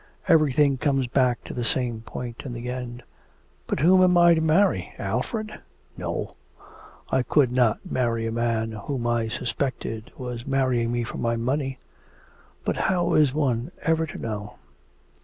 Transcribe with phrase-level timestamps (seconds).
[0.27, 3.03] Everything comes back to the same point in the end.
[3.67, 4.93] But whom am I to marry?
[4.97, 5.51] Alfred?
[5.95, 6.33] No,
[7.11, 11.77] I could not marry a man whom I suspected was marrying me for my money.
[12.65, 14.55] But how is one ever to know?